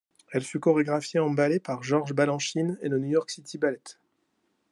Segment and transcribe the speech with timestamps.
[0.31, 3.77] Elle fut chorégraphiée en ballet par George Balanchine et le New York City Ballet.